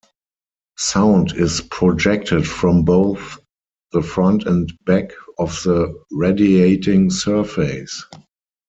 Sound 0.79 1.35
is 1.37 1.61
projected 1.69 2.47
from 2.47 2.83
both 2.83 3.37
the 3.91 4.01
front 4.01 4.47
and 4.47 4.73
back 4.83 5.11
of 5.37 5.51
the 5.61 5.93
radiating 6.11 7.11
surface. 7.11 8.03